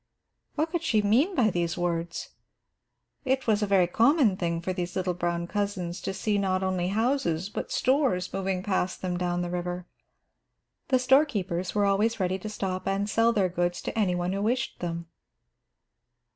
[0.55, 2.31] What could she mean by these words?
[3.23, 6.87] It was a very common thing for these little brown cousins to see not only
[6.87, 9.85] houses but stores moving past them down the river.
[10.87, 14.41] The storekeepers were always ready to stop and sell their goods to any one who
[14.41, 15.05] wished them.